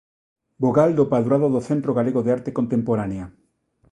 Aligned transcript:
Vogal 0.63 0.91
do 0.99 1.09
Padroado 1.13 1.47
do 1.55 1.61
Centro 1.69 1.91
Galego 1.97 2.21
de 2.25 2.31
Arte 2.37 2.51
Contemporánea. 2.59 3.25